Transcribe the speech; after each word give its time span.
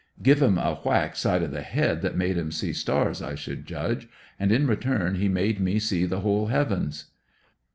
Give 0.23 0.41
him 0.41 0.57
a 0.57 0.79
whack 0.83 1.15
side 1.15 1.43
of 1.43 1.51
the 1.51 1.61
head 1.61 2.01
that 2.01 2.15
made 2.17 2.35
him 2.35 2.51
see 2.51 2.73
stars 2.73 3.21
I 3.21 3.35
should 3.35 3.67
judge, 3.67 4.07
and 4.39 4.51
in 4.51 4.65
return 4.65 5.13
he 5.13 5.29
made 5.29 5.59
me 5.59 5.77
see 5.77 6.07
the 6.07 6.21
whole 6.21 6.47
heavens. 6.47 7.11